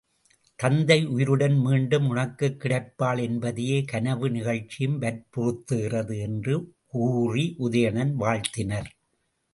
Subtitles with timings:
[0.59, 6.73] தத்தை உயிருடன் மீண்டும் உனக்குப் கிடைப்பாள் என்பதையே கனவு நிகழ்ச்சியும் வற்புறுத்துகிறது என்று
[6.85, 8.89] கூறி உதயணனை வாழ்த்தினர்.